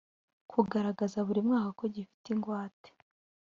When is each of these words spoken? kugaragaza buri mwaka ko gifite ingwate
kugaragaza 0.51 1.17
buri 1.27 1.39
mwaka 1.47 1.69
ko 1.79 1.83
gifite 1.95 2.27
ingwate 2.35 2.89